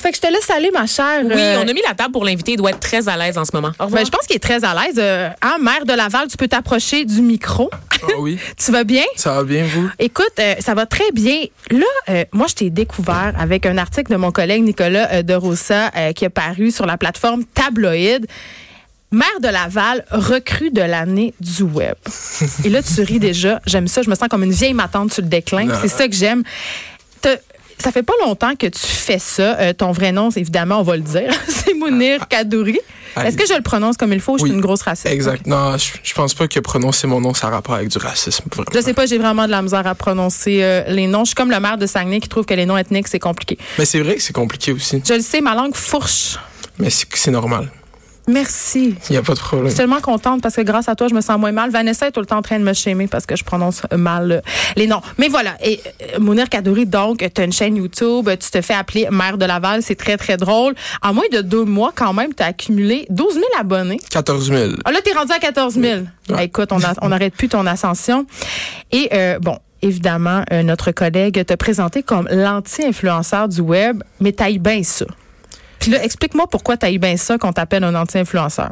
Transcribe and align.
Fait 0.00 0.10
que 0.10 0.16
je 0.16 0.20
te 0.22 0.26
laisse 0.32 0.48
aller, 0.50 0.70
ma 0.72 0.86
chère. 0.86 1.20
Oui, 1.24 1.32
Euh, 1.34 1.58
on 1.64 1.68
a 1.68 1.72
mis 1.72 1.82
la 1.86 1.94
table 1.94 2.12
pour 2.12 2.24
l'invité. 2.24 2.52
Il 2.52 2.56
doit 2.56 2.70
être 2.70 2.80
très 2.80 3.08
à 3.08 3.16
l'aise 3.16 3.36
en 3.38 3.44
ce 3.44 3.50
moment. 3.54 3.70
Ben, 3.78 4.04
je 4.04 4.10
pense 4.10 4.26
qu'il 4.26 4.36
est 4.36 4.40
très 4.40 4.64
à 4.64 4.74
l'aise. 4.74 4.96
Euh, 4.98 5.28
hein, 5.42 5.56
maire 5.60 5.84
de 5.84 5.92
Laval, 5.92 6.28
tu 6.28 6.36
peux 6.36 6.48
t'approcher 6.48 7.04
du 7.04 7.20
micro. 7.20 7.70
Ah 8.02 8.06
oui, 8.18 8.38
tu 8.56 8.72
vas 8.72 8.84
bien? 8.84 9.04
ça 9.16 9.34
va 9.34 9.44
bien, 9.44 9.64
vous? 9.64 9.90
Écoute, 9.98 10.32
euh, 10.38 10.54
ça 10.60 10.74
va 10.74 10.86
très 10.86 11.10
bien. 11.12 11.42
Là, 11.70 11.84
euh, 12.08 12.24
moi, 12.32 12.46
je 12.48 12.54
t'ai 12.54 12.70
découvert 12.70 13.34
avec 13.38 13.66
un 13.66 13.76
article 13.76 14.12
de 14.12 14.16
mon 14.16 14.32
collègue 14.32 14.62
Nicolas 14.62 15.08
euh, 15.12 15.22
de 15.22 15.34
Rossa 15.34 15.90
euh, 15.96 16.12
qui 16.12 16.24
a 16.24 16.30
paru 16.30 16.70
sur 16.70 16.86
la 16.86 16.96
plateforme 16.96 17.44
Tabloïd. 17.44 18.26
Maire 19.12 19.40
de 19.42 19.48
Laval, 19.48 20.04
recrue 20.12 20.70
de 20.70 20.82
l'année 20.82 21.34
du 21.40 21.64
web. 21.64 21.96
Et 22.64 22.68
là, 22.68 22.80
tu 22.80 23.02
ris 23.02 23.18
déjà. 23.18 23.60
J'aime 23.66 23.88
ça. 23.88 24.02
Je 24.02 24.08
me 24.08 24.14
sens 24.14 24.28
comme 24.28 24.44
une 24.44 24.52
vieille 24.52 24.72
matante 24.72 25.12
sur 25.12 25.22
le 25.22 25.28
déclin. 25.28 25.66
C'est 25.82 25.88
ça 25.88 26.06
que 26.06 26.14
j'aime. 26.14 26.44
Ça 27.82 27.92
fait 27.92 28.02
pas 28.02 28.12
longtemps 28.24 28.54
que 28.56 28.66
tu 28.66 28.78
fais 28.86 29.18
ça. 29.18 29.58
Euh, 29.58 29.72
ton 29.72 29.90
vrai 29.92 30.12
nom, 30.12 30.30
évidemment, 30.30 30.80
on 30.80 30.82
va 30.82 30.96
le 30.96 31.02
dire. 31.02 31.32
c'est 31.48 31.74
Mounir 31.74 32.28
Kadouri. 32.28 32.78
Allez. 33.16 33.28
Est-ce 33.28 33.36
que 33.36 33.46
je 33.46 33.54
le 33.54 33.62
prononce 33.62 33.96
comme 33.96 34.12
il 34.12 34.20
faut 34.20 34.34
ou 34.34 34.38
je 34.38 34.42
suis 34.44 34.50
Oui. 34.50 34.54
une 34.56 34.60
grosse 34.62 34.82
raciste? 34.82 35.06
Exact. 35.12 35.44
Non, 35.46 35.76
je, 35.76 35.92
je 36.02 36.14
pense 36.14 36.32
pas 36.34 36.46
que 36.46 36.60
prononcer 36.60 37.06
mon 37.08 37.20
nom, 37.20 37.34
ça 37.34 37.48
a 37.48 37.50
rapport 37.50 37.74
avec 37.74 37.88
du 37.88 37.98
racisme. 37.98 38.44
Vraiment. 38.52 38.70
Je 38.72 38.80
sais 38.80 38.94
pas, 38.94 39.06
j'ai 39.06 39.18
vraiment 39.18 39.46
de 39.46 39.50
la 39.50 39.62
misère 39.62 39.86
à 39.86 39.94
prononcer 39.96 40.62
euh, 40.62 40.84
les 40.88 41.06
noms. 41.08 41.24
Je 41.24 41.28
suis 41.30 41.34
comme 41.34 41.50
le 41.50 41.58
maire 41.58 41.76
de 41.78 41.86
Saguenay 41.86 42.20
qui 42.20 42.28
trouve 42.28 42.44
que 42.44 42.54
les 42.54 42.66
noms 42.66 42.76
ethniques, 42.76 43.08
c'est 43.08 43.18
compliqué. 43.18 43.58
Mais 43.78 43.84
c'est 43.84 44.00
vrai 44.00 44.14
que 44.16 44.22
c'est 44.22 44.32
compliqué 44.32 44.72
aussi. 44.72 45.02
Je 45.06 45.14
le 45.14 45.22
sais, 45.22 45.40
ma 45.40 45.54
langue 45.54 45.74
fourche. 45.74 46.36
Mais 46.78 46.88
c'est 46.90 47.30
normal. 47.32 47.68
Merci. 48.28 48.94
Il 49.08 49.12
n'y 49.12 49.16
a 49.18 49.22
pas 49.22 49.34
de 49.34 49.38
problème. 49.38 49.66
Je 49.66 49.70
suis 49.70 49.78
tellement 49.78 50.00
contente 50.00 50.42
parce 50.42 50.56
que 50.56 50.60
grâce 50.60 50.88
à 50.88 50.94
toi, 50.94 51.08
je 51.08 51.14
me 51.14 51.20
sens 51.20 51.38
moins 51.38 51.52
mal. 51.52 51.70
Vanessa 51.70 52.06
est 52.06 52.12
tout 52.12 52.20
le 52.20 52.26
temps 52.26 52.38
en 52.38 52.42
train 52.42 52.58
de 52.58 52.64
me 52.64 52.72
shamer 52.72 53.06
parce 53.06 53.26
que 53.26 53.36
je 53.36 53.44
prononce 53.44 53.82
mal 53.96 54.32
euh, 54.32 54.40
les 54.76 54.86
noms. 54.86 55.00
Mais 55.18 55.28
voilà. 55.28 55.56
Et 55.64 55.80
euh, 56.14 56.18
Mounir 56.18 56.48
Kadouri, 56.48 56.86
donc, 56.86 57.18
tu 57.34 57.40
as 57.40 57.44
une 57.44 57.52
chaîne 57.52 57.76
YouTube, 57.76 58.28
tu 58.40 58.50
te 58.50 58.60
fais 58.60 58.74
appeler 58.74 59.08
maire 59.10 59.38
de 59.38 59.44
Laval. 59.44 59.82
C'est 59.82 59.96
très, 59.96 60.16
très 60.16 60.36
drôle. 60.36 60.74
En 61.02 61.12
moins 61.12 61.24
de 61.32 61.40
deux 61.40 61.64
mois, 61.64 61.92
quand 61.94 62.12
même, 62.12 62.34
tu 62.34 62.42
as 62.42 62.46
accumulé 62.46 63.06
12 63.10 63.34
000 63.34 63.46
abonnés. 63.58 63.98
14 64.10 64.48
000. 64.48 64.72
Ah, 64.84 64.92
là, 64.92 64.98
t'es 65.02 65.12
rendu 65.12 65.32
à 65.32 65.38
14 65.38 65.74
000. 65.74 66.02
Ah, 66.32 66.44
écoute, 66.44 66.70
on 66.72 67.08
n'arrête 67.08 67.34
plus 67.34 67.48
ton 67.48 67.66
ascension. 67.66 68.26
Et 68.92 69.08
euh, 69.12 69.38
bon, 69.38 69.58
évidemment, 69.82 70.44
euh, 70.52 70.62
notre 70.62 70.92
collègue 70.92 71.44
t'a 71.44 71.56
présenté 71.56 72.02
comme 72.02 72.28
l'anti-influenceur 72.30 73.48
du 73.48 73.60
web, 73.60 74.02
mais 74.20 74.32
t'ailles 74.32 74.58
bien 74.58 74.82
ça. 74.82 75.06
Puis 75.80 75.90
là, 75.90 76.04
explique-moi 76.04 76.46
pourquoi 76.46 76.76
t'ailles 76.76 76.98
bien 76.98 77.16
ça 77.16 77.38
qu'on 77.38 77.52
t'appelle 77.52 77.82
un 77.84 77.94
anti-influenceur. 77.94 78.70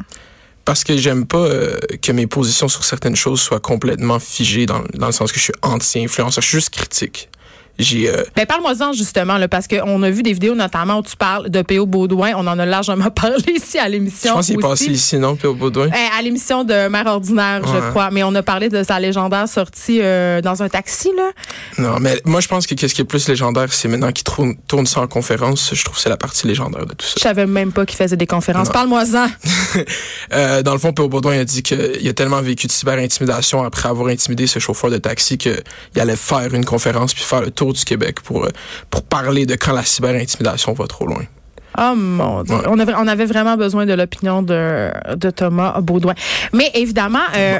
Parce 0.65 0.85
que 0.85 0.97
j'aime 0.99 1.27
pas 1.27 1.39
euh, 1.39 1.79
que 2.03 2.13
mes 2.13 2.27
positions 2.27 2.69
sur 2.69 2.85
certaines 2.85 3.17
choses 3.17 3.41
soient 3.41 3.61
complètement 3.61 4.19
figées 4.19 4.67
dans 4.67 4.83
le 4.95 5.13
sens 5.13 5.33
que 5.33 5.39
je 5.39 5.45
suis 5.45 5.55
anti-influenceur. 5.63 6.43
Je 6.43 6.49
suis 6.49 6.59
juste 6.59 6.71
critique. 6.71 7.31
J'ai 7.79 8.11
euh, 8.11 8.25
Ben, 8.35 8.45
parle-moi-en 8.47 8.93
justement, 8.93 9.39
là, 9.39 9.47
parce 9.47 9.69
qu'on 9.69 10.03
a 10.03 10.11
vu 10.11 10.23
des 10.23 10.33
vidéos 10.33 10.55
notamment 10.55 10.99
où 10.99 11.03
tu 11.03 11.17
parles 11.17 11.49
de 11.49 11.63
P.O. 11.63 11.87
Baudouin. 11.87 12.33
On 12.37 12.47
en 12.47 12.59
a 12.59 12.67
largement 12.67 13.11
parlé 13.15 13.53
ici 13.55 13.79
à 13.79 13.87
je 13.87 13.93
l'émission. 13.93 14.35
pense 14.35 14.47
qu'il 14.47 14.57
est 14.57 14.63
passé 14.63 14.87
ici, 14.87 15.17
non, 15.19 15.37
au 15.45 15.55
Baudouin? 15.55 15.87
Euh, 15.87 16.19
à 16.19 16.23
l'émission 16.23 16.65
de 16.65 16.89
Mère 16.89 17.07
Ordinaire, 17.07 17.61
je 17.65 17.91
crois. 17.91 18.11
Mais 18.11 18.23
on 18.25 18.35
a 18.35 18.43
parlé 18.43 18.69
de 18.69 18.83
sa 18.83 18.99
légendaire 18.99 19.49
sortie 19.49 20.01
euh, 20.03 20.41
dans 20.41 20.63
un 20.63 20.69
taxi, 20.69 21.11
là. 21.17 21.31
Non, 21.79 21.99
mais 22.01 22.21
moi, 22.25 22.41
je 22.41 22.49
pense 22.49 22.67
que 22.67 22.75
qu'est-ce 22.75 22.95
qui 22.95 23.03
est 23.03 23.05
plus 23.05 23.29
légendaire, 23.29 23.73
c'est 23.73 23.89
maintenant 23.89 24.11
qu'il 24.13 24.25
tourne, 24.25 24.57
tourne 24.67 24.87
ça 24.87 25.01
en 25.01 25.07
conférence. 25.07 25.71
Je 25.73 25.85
trouve 25.85 25.97
que 25.97 26.03
c'est 26.03 26.09
la 26.09 26.17
partie 26.17 26.47
légendaire 26.47 26.85
de 26.87 26.95
tout 26.95 27.07
ça. 27.07 27.15
Je 27.17 27.23
savais 27.23 27.47
même 27.47 27.73
pas 27.73 27.87
qu'il 27.87 27.97
faisait 27.97 28.17
des 28.17 28.27
conférences. 28.27 28.71
Parle-moi-en. 28.71 29.29
Euh, 30.33 30.63
dans 30.63 30.73
le 30.73 30.79
fond, 30.79 30.93
P.O. 30.93 31.09
Baudouin 31.09 31.39
a 31.41 31.45
dit 31.45 31.63
qu'il 31.63 32.07
a 32.07 32.13
tellement 32.13 32.43
vécu 32.43 32.67
de 32.67 32.73
cyber-intimidation 32.73 33.63
après 33.65 33.89
avoir 33.89 34.09
intimidé 34.09 34.47
ce 34.47 34.59
chauffeur 34.59 34.91
de 34.91 34.99
taxi 34.99 35.39
qu'il 35.39 35.63
allait 35.97 36.17
faire 36.17 36.53
une 36.55 36.65
conférence 36.65 37.15
puis 37.15 37.23
faire 37.23 37.41
le 37.41 37.51
tour 37.51 37.68
du 37.73 37.85
Québec 37.85 38.21
pour, 38.21 38.45
euh, 38.45 38.51
pour 38.91 39.03
parler 39.03 39.47
de 39.47 39.55
quand 39.55 39.73
la 39.73 39.83
cyber-intimidation 39.83 40.73
va 40.73 40.87
trop 40.87 41.07
loin. 41.07 41.25
Oh 41.79 41.95
mon 41.95 42.43
Dieu. 42.43 42.57
Ouais. 42.57 42.63
On, 42.67 42.79
avait, 42.79 42.95
on 42.97 43.07
avait 43.07 43.27
vraiment 43.27 43.57
besoin 43.57 43.87
de 43.87 43.93
l'opinion 43.93 44.43
de, 44.43 44.91
de 45.15 45.31
Thomas 45.31 45.81
Baudouin. 45.81 46.15
Mais 46.53 46.71
évidemment, 46.75 47.21
euh, 47.37 47.59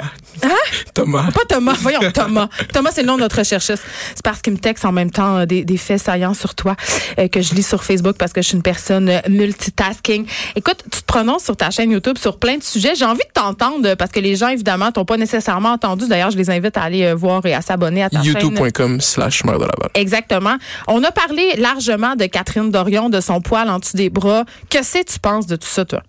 Thomas. 0.95 1.31
pas 1.33 1.45
Thomas, 1.49 1.77
voyons 1.81 2.01
Thomas. 2.13 2.49
Thomas, 2.73 2.91
c'est 2.93 3.03
le 3.03 3.09
nom 3.09 3.17
de 3.17 3.23
notre 3.23 3.39
recherchiste. 3.39 3.83
C'est 4.15 4.25
parce 4.25 4.41
qu'il 4.41 4.53
me 4.53 4.59
texte 4.59 4.85
en 4.85 4.93
même 4.93 5.11
temps 5.11 5.39
euh, 5.39 5.47
des, 5.47 5.65
des 5.65 5.77
faits 5.77 6.01
saillants 6.01 6.35
sur 6.35 6.55
toi 6.55 6.77
euh, 7.19 7.29
que 7.29 7.41
je 7.41 7.55
lis 7.55 7.63
sur 7.63 7.85
Facebook 7.85 8.17
parce 8.17 8.33
que 8.33 8.43
je 8.43 8.49
suis 8.49 8.57
une 8.57 8.63
personne 8.63 9.09
euh, 9.09 9.21
multitasking. 9.29 10.27
Écoute, 10.57 10.85
tu 10.91 11.01
te 11.01 11.07
prononces 11.07 11.45
sur 11.45 11.57
ta 11.57 11.71
chaîne 11.71 11.91
YouTube 11.91 12.19
sur 12.19 12.39
plein 12.39 12.57
de 12.57 12.63
sujets. 12.63 12.95
J'ai 12.95 13.05
envie 13.05 13.19
de 13.19 13.33
t'entendre 13.33 13.95
parce 13.95 14.11
que 14.11 14.21
les 14.21 14.37
gens, 14.37 14.49
évidemment, 14.49 14.93
t'ont 14.93 15.05
pas 15.05 15.17
nécessairement 15.17 15.73
entendu. 15.73 16.09
D'ailleurs, 16.09 16.31
je 16.31 16.37
les 16.37 16.51
invite 16.51 16.77
à 16.77 16.83
aller 16.83 17.13
voir 17.15 17.45
et 17.47 17.55
à 17.55 17.61
s'abonner 17.61 18.03
à 18.03 18.11
ta 18.11 18.23
chaîne. 18.23 18.35
youtube.com 18.35 19.01
slash 19.01 19.43
de 19.43 19.51
Laval. 19.51 19.91
Exactement. 19.95 20.57
On 20.87 21.03
a 21.05 21.11
parlé 21.11 21.55
largement 21.57 22.17
de 22.17 22.27
Catherine 22.27 22.71
Dorion, 22.71 23.09
de 23.09 23.21
son 23.21 23.41
poil 23.41 23.69
en 23.69 23.79
dessous 23.79 23.97
des 23.97 24.11
bras. 24.11 24.45
Que 24.71 24.83
sais 24.83 25.05
tu 25.05 25.19
penses 25.19 25.47
de 25.47 25.57
tout 25.57 25.69
ça, 25.69 25.85
toi? 25.85 26.03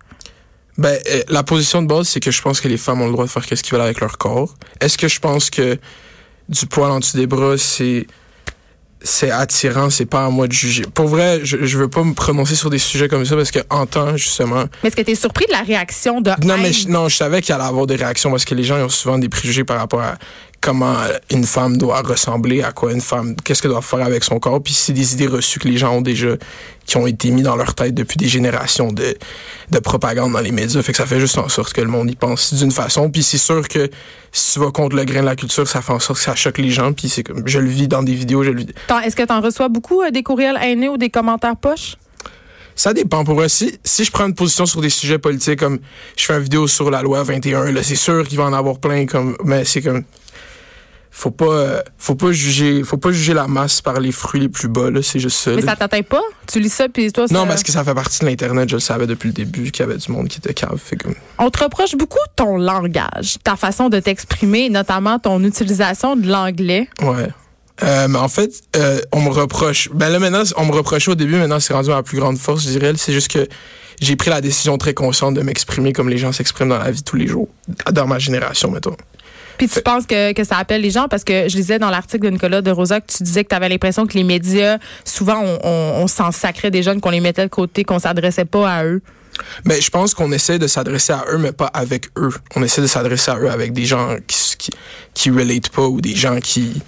Ben, 0.80 0.98
euh, 1.10 1.22
la 1.28 1.42
position 1.42 1.82
de 1.82 1.86
base, 1.86 2.08
c'est 2.08 2.20
que 2.20 2.30
je 2.30 2.40
pense 2.40 2.58
que 2.58 2.66
les 2.66 2.78
femmes 2.78 3.02
ont 3.02 3.06
le 3.06 3.12
droit 3.12 3.26
de 3.26 3.30
faire 3.30 3.44
ce 3.44 3.62
qu'ils 3.62 3.72
veulent 3.72 3.82
avec 3.82 4.00
leur 4.00 4.16
corps. 4.16 4.54
Est-ce 4.80 4.96
que 4.96 5.08
je 5.08 5.20
pense 5.20 5.50
que 5.50 5.76
du 6.48 6.64
poil 6.64 6.90
en 6.90 7.00
dessous 7.00 7.18
des 7.18 7.26
bras, 7.26 7.58
c'est 7.58 8.06
c'est 9.02 9.30
attirant, 9.30 9.90
c'est 9.90 10.06
pas 10.06 10.24
à 10.24 10.30
moi 10.30 10.46
de 10.46 10.52
juger? 10.52 10.84
Pour 10.94 11.06
vrai, 11.08 11.40
je, 11.42 11.58
je 11.66 11.78
veux 11.78 11.88
pas 11.88 12.02
me 12.02 12.14
prononcer 12.14 12.54
sur 12.54 12.70
des 12.70 12.78
sujets 12.78 13.08
comme 13.08 13.26
ça 13.26 13.36
parce 13.36 13.50
que 13.50 13.58
en 13.68 13.84
temps, 13.84 14.16
justement, 14.16 14.64
Mais 14.82 14.88
est-ce 14.88 14.96
que 14.96 15.02
tu 15.02 15.10
es 15.10 15.14
surpris 15.14 15.44
de 15.46 15.52
la 15.52 15.62
réaction 15.62 16.22
de 16.22 16.30
Non, 16.44 16.56
mais 16.56 16.72
je, 16.72 16.88
non, 16.88 17.10
je 17.10 17.16
savais 17.16 17.42
qu'il 17.42 17.54
allait 17.54 17.64
avoir 17.64 17.86
des 17.86 17.96
réactions 17.96 18.30
parce 18.30 18.46
que 18.46 18.54
les 18.54 18.64
gens 18.64 18.78
ils 18.78 18.84
ont 18.84 18.88
souvent 18.88 19.18
des 19.18 19.28
préjugés 19.28 19.64
par 19.64 19.78
rapport 19.78 20.00
à 20.00 20.16
comment 20.60 20.96
une 21.30 21.44
femme 21.44 21.78
doit 21.78 22.02
ressembler, 22.02 22.62
à 22.62 22.72
quoi 22.72 22.92
une 22.92 23.00
femme, 23.00 23.34
qu'est-ce 23.36 23.62
qu'elle 23.62 23.70
doit 23.70 23.80
faire 23.80 24.04
avec 24.04 24.24
son 24.24 24.38
corps. 24.38 24.62
Puis 24.62 24.74
c'est 24.74 24.92
des 24.92 25.14
idées 25.14 25.26
reçues 25.26 25.58
que 25.58 25.68
les 25.68 25.78
gens 25.78 25.96
ont 25.96 26.00
déjà, 26.02 26.36
qui 26.84 26.96
ont 26.98 27.06
été 27.06 27.30
mis 27.30 27.42
dans 27.42 27.56
leur 27.56 27.74
tête 27.74 27.94
depuis 27.94 28.18
des 28.18 28.28
générations 28.28 28.92
de, 28.92 29.16
de 29.70 29.78
propagande 29.78 30.32
dans 30.32 30.40
les 30.40 30.52
médias. 30.52 30.82
Fait 30.82 30.92
que 30.92 30.98
ça 30.98 31.06
fait 31.06 31.20
juste 31.20 31.38
en 31.38 31.48
sorte 31.48 31.72
que 31.72 31.80
le 31.80 31.88
monde 31.88 32.10
y 32.10 32.16
pense 32.16 32.52
d'une 32.52 32.72
façon. 32.72 33.10
Puis 33.10 33.22
c'est 33.22 33.38
sûr 33.38 33.66
que 33.68 33.88
si 34.32 34.54
tu 34.54 34.60
vas 34.60 34.70
contre 34.70 34.96
le 34.96 35.04
grain 35.04 35.20
de 35.20 35.26
la 35.26 35.36
culture, 35.36 35.66
ça 35.66 35.80
fait 35.80 35.92
en 35.92 36.00
sorte 36.00 36.18
que 36.18 36.24
ça 36.24 36.34
choque 36.34 36.58
les 36.58 36.70
gens. 36.70 36.92
Puis 36.92 37.08
c'est 37.08 37.22
comme, 37.22 37.42
je 37.46 37.58
le 37.58 37.68
vis 37.68 37.88
dans 37.88 38.02
des 38.02 38.14
vidéos, 38.14 38.42
je 38.44 38.50
le 38.50 38.58
vis. 38.58 38.66
Est-ce 39.04 39.16
que 39.16 39.22
tu 39.22 39.32
en 39.32 39.40
reçois 39.40 39.68
beaucoup 39.68 40.02
euh, 40.02 40.10
des 40.10 40.22
courriels 40.22 40.58
haineux 40.60 40.90
ou 40.90 40.96
des 40.98 41.10
commentaires 41.10 41.56
poches? 41.56 41.96
Ça 42.76 42.94
dépend. 42.94 43.24
Pour 43.24 43.42
si, 43.48 43.78
si 43.84 44.04
je 44.04 44.10
prends 44.10 44.26
une 44.26 44.34
position 44.34 44.64
sur 44.66 44.80
des 44.80 44.90
sujets 44.90 45.18
politiques, 45.18 45.58
comme 45.58 45.80
je 46.16 46.24
fais 46.24 46.34
une 46.34 46.42
vidéo 46.42 46.66
sur 46.66 46.90
la 46.90 47.02
loi 47.02 47.22
21, 47.22 47.72
là, 47.72 47.82
c'est 47.82 47.94
sûr 47.94 48.26
qu'il 48.26 48.38
va 48.38 48.44
en 48.44 48.52
avoir 48.52 48.78
plein, 48.78 49.06
comme, 49.06 49.36
mais 49.44 49.64
c'est 49.64 49.82
comme, 49.82 50.04
faut 51.10 51.30
pas, 51.30 51.44
euh, 51.46 51.82
faut 51.98 52.14
pas 52.14 52.32
juger, 52.32 52.82
faut 52.84 52.96
pas 52.96 53.10
juger 53.12 53.34
la 53.34 53.46
masse 53.48 53.80
par 53.80 53.98
les 54.00 54.12
fruits 54.12 54.40
les 54.42 54.48
plus 54.48 54.68
bas, 54.68 54.90
là, 54.90 55.02
c'est 55.02 55.18
juste 55.18 55.36
ça. 55.38 55.50
Mais 55.50 55.62
là. 55.62 55.72
ça 55.72 55.76
t'atteint 55.76 56.02
pas? 56.02 56.22
Tu 56.46 56.60
lis 56.60 56.70
ça, 56.72 56.88
puis 56.88 57.10
toi, 57.12 57.26
ça- 57.26 57.34
Non, 57.34 57.46
parce 57.46 57.62
que 57.62 57.72
ça 57.72 57.82
fait 57.84 57.94
partie 57.94 58.20
de 58.20 58.26
l'Internet, 58.26 58.68
je 58.68 58.76
le 58.76 58.80
savais 58.80 59.06
depuis 59.06 59.26
le 59.28 59.32
début, 59.32 59.70
qu'il 59.70 59.84
y 59.84 59.88
avait 59.88 59.98
du 59.98 60.10
monde 60.12 60.28
qui 60.28 60.38
était 60.38 60.54
cave. 60.54 60.78
Fait 60.82 60.96
comme, 60.96 61.14
On 61.38 61.50
te 61.50 61.62
reproche 61.64 61.96
beaucoup 61.96 62.18
ton 62.36 62.56
langage, 62.56 63.36
ta 63.44 63.56
façon 63.56 63.88
de 63.88 63.98
t'exprimer, 64.00 64.70
notamment 64.70 65.18
ton 65.18 65.42
utilisation 65.44 66.16
de 66.16 66.28
l'anglais. 66.28 66.88
ouais. 67.02 67.28
Euh, 67.82 68.08
mais 68.08 68.18
en 68.18 68.28
fait, 68.28 68.50
euh, 68.76 69.00
on 69.10 69.22
me 69.22 69.30
reproche. 69.30 69.88
Ben 69.94 70.10
là 70.10 70.18
maintenant, 70.18 70.42
on 70.58 70.66
me 70.66 70.72
reprochait 70.72 71.10
au 71.12 71.14
début. 71.14 71.36
Maintenant, 71.36 71.60
c'est 71.60 71.72
rendu 71.72 71.88
ma 71.88 72.02
plus 72.02 72.18
grande 72.18 72.36
force, 72.36 72.62
je 72.64 72.68
dirais. 72.68 72.92
C'est 72.98 73.14
juste 73.14 73.28
que 73.28 73.48
j'ai 74.02 74.16
pris 74.16 74.28
la 74.28 74.42
décision 74.42 74.76
très 74.76 74.92
consciente 74.92 75.32
de 75.32 75.40
m'exprimer 75.40 75.94
comme 75.94 76.10
les 76.10 76.18
gens 76.18 76.30
s'expriment 76.30 76.68
dans 76.68 76.78
la 76.78 76.90
vie 76.90 77.00
de 77.00 77.04
tous 77.04 77.16
les 77.16 77.26
jours, 77.26 77.48
dans 77.90 78.06
ma 78.06 78.18
génération, 78.18 78.70
mettons. 78.70 78.96
Puis 79.60 79.68
tu 79.68 79.82
penses 79.82 80.06
que, 80.06 80.32
que 80.32 80.42
ça 80.42 80.56
appelle 80.56 80.80
les 80.80 80.90
gens? 80.90 81.06
Parce 81.06 81.22
que 81.22 81.46
je 81.46 81.54
lisais 81.54 81.78
dans 81.78 81.90
l'article 81.90 82.24
de 82.24 82.30
Nicolas 82.30 82.62
de 82.62 82.70
Rosa 82.70 83.02
que 83.02 83.12
tu 83.12 83.22
disais 83.22 83.44
que 83.44 83.50
tu 83.50 83.54
avais 83.54 83.68
l'impression 83.68 84.06
que 84.06 84.14
les 84.14 84.24
médias, 84.24 84.78
souvent, 85.04 85.38
on, 85.38 85.58
on, 85.62 86.02
on 86.02 86.06
s'en 86.06 86.32
sacrait 86.32 86.70
des 86.70 86.82
jeunes, 86.82 87.02
qu'on 87.02 87.10
les 87.10 87.20
mettait 87.20 87.44
de 87.44 87.50
côté, 87.50 87.84
qu'on 87.84 87.98
s'adressait 87.98 88.46
pas 88.46 88.72
à 88.72 88.84
eux. 88.86 89.02
Ben, 89.66 89.78
je 89.78 89.90
pense 89.90 90.14
qu'on 90.14 90.32
essaie 90.32 90.58
de 90.58 90.66
s'adresser 90.66 91.12
à 91.12 91.26
eux, 91.30 91.36
mais 91.36 91.52
pas 91.52 91.66
avec 91.66 92.06
eux. 92.16 92.30
On 92.56 92.62
essaie 92.62 92.80
de 92.80 92.86
s'adresser 92.86 93.32
à 93.32 93.36
eux 93.36 93.50
avec 93.50 93.74
des 93.74 93.84
gens 93.84 94.16
qui, 94.26 94.56
qui, 94.56 94.70
qui 95.12 95.30
relate 95.30 95.68
pas 95.68 95.82
ou 95.82 96.00
des 96.00 96.16
gens 96.16 96.40
qui, 96.40 96.80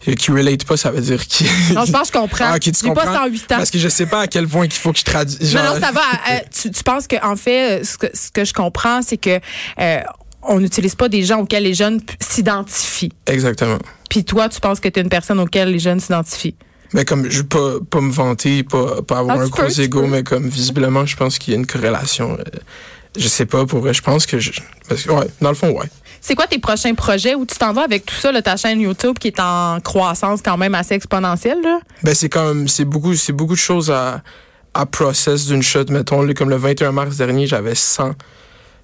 qui 0.00 0.30
relate 0.32 0.64
pas, 0.66 0.76
ça 0.76 0.90
veut 0.90 1.00
dire 1.00 1.26
qui. 1.26 1.44
Non, 1.74 1.86
je 1.86 1.92
pense 1.92 2.10
que 2.10 2.18
je 2.18 2.20
comprends. 2.20 2.44
Ah, 2.50 2.56
ok, 2.56 2.60
tu 2.60 2.72
J'ai 2.82 2.92
pas 2.92 3.06
comprends? 3.06 3.24
108 3.24 3.52
ans. 3.52 3.56
Parce 3.56 3.70
que 3.70 3.78
je 3.78 3.88
sais 3.88 4.04
pas 4.04 4.20
à 4.20 4.26
quel 4.26 4.46
point 4.46 4.68
qu'il 4.68 4.80
faut 4.80 4.92
que 4.92 4.98
je 4.98 5.04
traduise. 5.04 5.54
Non, 5.54 5.62
non, 5.62 5.80
ça 5.80 5.92
va. 5.92 6.02
Euh, 6.30 6.40
tu, 6.50 6.70
tu 6.70 6.82
penses 6.84 7.06
que 7.06 7.16
en 7.24 7.36
fait, 7.36 7.84
ce 7.84 7.96
que, 7.96 8.08
ce 8.12 8.30
que 8.30 8.44
je 8.44 8.52
comprends, 8.52 9.00
c'est 9.00 9.16
que 9.16 9.40
euh, 9.80 10.00
on 10.42 10.60
n'utilise 10.60 10.94
pas 10.94 11.08
des 11.08 11.22
gens 11.22 11.40
auxquels 11.40 11.62
les 11.64 11.74
jeunes 11.74 12.00
s'identifient. 12.20 13.12
Exactement. 13.26 13.78
Puis 14.10 14.24
toi, 14.24 14.48
tu 14.48 14.60
penses 14.60 14.80
que 14.80 14.88
tu 14.88 14.98
es 14.98 15.02
une 15.02 15.08
personne 15.08 15.38
auquel 15.40 15.70
les 15.70 15.78
jeunes 15.78 16.00
s'identifient? 16.00 16.54
Mais 16.94 17.04
comme, 17.04 17.30
je 17.30 17.38
veux 17.38 17.46
pas, 17.46 17.74
pas 17.88 18.00
me 18.00 18.10
vanter, 18.12 18.62
pas, 18.64 19.00
pas 19.02 19.18
avoir 19.20 19.38
Ah, 19.38 19.42
un 19.44 19.48
gros 19.48 19.68
ego, 19.68 20.06
mais 20.06 20.22
comme, 20.22 20.46
visiblement, 20.48 21.06
je 21.06 21.16
pense 21.16 21.38
qu'il 21.38 21.54
y 21.54 21.56
a 21.56 21.58
une 21.58 21.66
corrélation. 21.66 22.32
euh, 22.38 22.42
je 23.16 23.28
sais 23.28 23.46
pas, 23.46 23.64
pour 23.66 23.80
vrai, 23.80 23.94
je 23.94 24.02
pense 24.02 24.26
que 24.26 24.38
je, 24.38 24.52
parce 24.88 25.02
que, 25.02 25.10
ouais, 25.12 25.26
dans 25.40 25.48
le 25.50 25.54
fond, 25.54 25.70
ouais. 25.70 25.86
C'est 26.20 26.34
quoi 26.34 26.46
tes 26.46 26.58
prochains 26.58 26.94
projets 26.94 27.34
où 27.34 27.44
tu 27.46 27.56
t'en 27.56 27.72
vas 27.72 27.82
avec 27.82 28.04
tout 28.06 28.14
ça, 28.14 28.30
là, 28.30 28.42
ta 28.42 28.56
chaîne 28.56 28.80
YouTube 28.80 29.18
qui 29.18 29.28
est 29.28 29.40
en 29.40 29.80
croissance 29.80 30.40
quand 30.42 30.56
même 30.58 30.74
assez 30.74 30.94
exponentielle? 30.94 31.60
Là? 31.62 31.80
Ben, 32.02 32.14
c'est 32.14 32.28
comme, 32.28 32.68
c'est 32.68 32.84
beaucoup, 32.84 33.14
c'est 33.14 33.32
beaucoup 33.32 33.54
de 33.54 33.58
choses 33.58 33.90
à, 33.90 34.22
à 34.74 34.86
process 34.86 35.46
d'une 35.46 35.62
shot. 35.62 35.86
Mettons, 35.88 36.26
comme 36.34 36.50
le 36.50 36.56
21 36.56 36.92
mars 36.92 37.16
dernier, 37.16 37.46
j'avais 37.46 37.74
100 37.74 38.12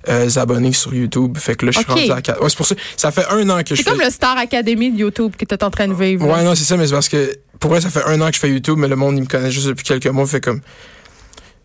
euh, 0.09 0.29
abonnés 0.37 0.73
sur 0.73 0.95
YouTube. 0.95 1.37
Fait 1.39 1.55
que 1.55 1.67
là, 1.67 1.73
je 1.73 1.79
suis 1.79 1.87
Ok. 1.91 1.99
rendu 1.99 2.13
à 2.13 2.23
4. 2.23 2.43
Ouais, 2.43 2.49
c'est 2.49 2.57
pour 2.57 2.67
ça. 2.67 2.75
Ça 2.97 3.11
fait 3.11 3.27
un 3.31 3.49
an 3.51 3.59
que 3.63 3.71
je 3.71 3.75
C'est 3.77 3.83
fais. 3.83 3.91
comme 3.91 4.01
le 4.01 4.11
Star 4.11 4.37
Academy 4.39 4.91
de 4.91 4.99
YouTube 4.99 5.35
que 5.37 5.45
tu 5.45 5.55
es 5.55 5.63
en 5.65 5.71
train 5.71 5.89
de 5.89 5.95
vivre. 5.95 6.27
là. 6.27 6.35
Ouais, 6.37 6.45
non, 6.45 6.55
c'est 6.55 6.65
ça, 6.65 6.77
mais 6.77 6.87
c'est 6.87 6.95
parce 6.95 7.09
que, 7.09 7.37
pour 7.61 7.71
vrai, 7.71 7.81
ça 7.81 7.91
fait 7.91 8.03
un 8.05 8.21
an 8.21 8.29
que 8.29 8.35
je 8.35 8.41
fais 8.41 8.51
YouTube, 8.51 8.77
mais 8.79 8.89
le 8.89 8.97
monde, 8.97 9.17
il 9.17 9.23
me 9.23 9.27
connaît 9.27 9.51
juste 9.51 9.67
depuis 9.69 9.85
quelques 9.85 10.07
mois. 10.07 10.27
Fait 10.27 10.41
comme, 10.41 10.61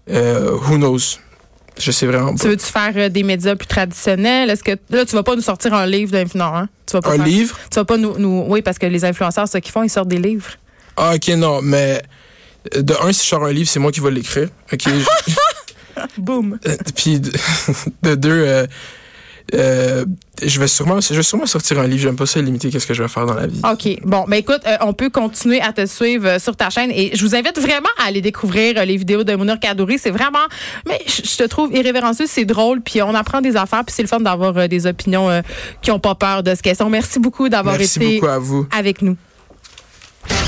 euh, 0.10 0.52
who 0.70 0.76
knows? 0.78 1.18
Je 1.80 1.90
sais 1.92 2.06
vraiment 2.06 2.36
Tu 2.36 2.44
pas. 2.44 2.50
veux-tu 2.50 2.66
faire 2.66 2.92
euh, 2.98 3.10
des 3.10 3.24
médias 3.24 3.56
plus 3.56 3.66
traditionnels? 3.68 4.50
Est-ce 4.52 4.64
que 4.64 4.72
là, 4.92 5.06
tu 5.06 5.16
vas 5.16 5.24
pas 5.24 5.36
nous 5.36 5.42
sortir 5.42 5.74
un 5.74 5.88
livre 5.88 6.12
d'influence, 6.12 6.56
hein? 6.56 6.70
Tu 6.86 6.94
vas 6.94 7.02
pas 7.02 7.12
Un 7.14 7.16
faire- 7.16 7.26
livre? 7.26 7.58
Tu 7.72 7.76
vas 7.80 7.86
pas 7.86 7.98
nous, 7.98 8.16
nous. 8.20 8.46
Oui, 8.48 8.62
parce 8.62 8.78
que 8.78 8.86
les 8.86 9.04
influenceurs, 9.06 9.48
ce 9.48 9.58
qu'ils 9.58 9.72
font, 9.72 9.82
ils 9.82 9.90
sortent 9.90 10.10
des 10.10 10.20
livres. 10.20 10.52
Ah, 10.98 11.14
ok, 11.16 11.28
non, 11.30 11.62
mais 11.64 12.04
euh, 12.76 12.82
de 12.84 12.94
un, 13.02 13.12
si 13.12 13.24
je 13.24 13.30
sors 13.30 13.44
un 13.44 13.52
livre, 13.52 13.68
c'est 13.68 13.80
moi 13.80 13.92
qui 13.92 14.02
vais 14.02 14.12
l'écrire. 14.12 14.50
Ok? 14.72 14.84
Boum. 16.18 16.58
Euh, 16.68 16.76
Puis 16.96 17.20
de, 17.20 17.32
de 18.04 18.16
deux, 18.16 18.30
euh, 18.32 18.66
euh, 19.54 20.06
je 20.42 20.60
vais 20.60 20.68
sûrement, 20.68 21.00
je 21.00 21.14
vais 21.14 21.24
sûrement 21.24 21.46
sortir 21.46 21.80
un 21.80 21.88
livre. 21.88 22.02
J'aime 22.02 22.16
pas 22.16 22.26
ça 22.26 22.42
limiter 22.42 22.70
qu'est-ce 22.70 22.88
que 22.88 22.94
je 22.94 23.04
vais 23.04 23.10
faire 23.10 23.26
dans 23.26 23.34
la 23.34 23.46
vie. 23.48 23.62
OK. 23.70 24.00
Bon, 24.04 24.26
ben 24.28 24.38
écoute, 24.38 24.62
euh, 24.66 24.78
on 24.82 24.94
peut 24.94 25.10
continuer 25.10 25.62
à 25.62 25.74
te 25.74 25.86
suivre 25.86 26.28
euh, 26.28 26.40
sur 26.40 26.56
ta 26.56 26.70
chaîne 26.70 26.90
et 26.92 27.12
je 27.16 27.24
vous 27.26 27.36
invite 27.36 27.60
vraiment 27.60 27.90
à 28.00 28.08
aller 28.08 28.22
découvrir 28.22 28.84
les 28.86 28.98
vidéos 28.98 29.24
de 29.24 29.36
Mounir 29.36 29.60
Kadouri. 29.60 30.00
C'est 30.00 30.12
vraiment, 30.12 30.40
mais 30.88 31.00
je 31.08 31.38
te 31.38 31.44
trouve 31.44 31.74
irrévérencieux, 31.74 32.26
c'est 32.28 32.46
drôle, 32.46 32.82
puis 32.82 33.02
on 33.02 33.14
apprend 33.14 33.42
des 33.42 33.56
affaires, 33.56 33.84
puis 33.86 33.94
c'est 33.96 34.02
le 34.02 34.08
fun 34.08 34.22
d'avoir 34.22 34.68
des 34.68 34.88
opinions 34.88 35.30
qui 35.82 35.92
ont 35.92 36.00
pas 36.00 36.16
peur 36.16 36.42
de 36.42 36.56
ce 36.56 36.62
qu'elles 36.62 36.76
sont. 36.76 36.90
Merci 36.90 37.20
beaucoup 37.20 37.50
d'avoir 37.50 37.80
été 37.80 38.16
beaucoup 38.16 38.28
à 38.28 38.40
vous. 38.40 38.66
avec 38.76 39.02
nous. 39.02 39.18